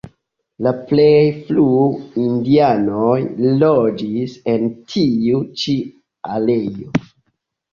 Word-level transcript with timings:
La 0.67 0.71
plej 0.91 1.19
frue 1.49 1.83
indianoj 2.23 3.19
loĝis 3.65 4.35
en 4.55 4.67
tiu 4.95 5.45
ĉi 5.65 5.77
areo. 6.39 7.07